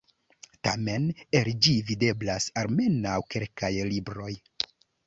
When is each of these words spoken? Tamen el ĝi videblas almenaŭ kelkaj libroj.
Tamen 0.67 1.05
el 1.41 1.51
ĝi 1.67 1.75
videblas 1.91 2.49
almenaŭ 2.63 3.21
kelkaj 3.37 3.73
libroj. 3.93 4.35